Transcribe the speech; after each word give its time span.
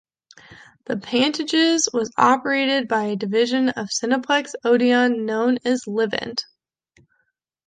The 0.85 0.97
Pantages 0.97 1.87
was 1.93 2.11
operated 2.17 2.87
by 2.87 3.03
a 3.03 3.15
division 3.15 3.69
of 3.69 3.89
Cineplex 3.91 4.53
Odeon 4.65 5.27
known 5.27 5.59
as 5.63 5.83
Livent. 5.85 6.41